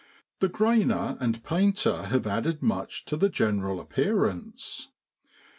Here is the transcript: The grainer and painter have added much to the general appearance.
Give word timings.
The 0.39 0.49
grainer 0.49 1.15
and 1.21 1.43
painter 1.43 2.05
have 2.07 2.25
added 2.25 2.63
much 2.63 3.05
to 3.05 3.15
the 3.15 3.29
general 3.29 3.79
appearance. 3.79 4.87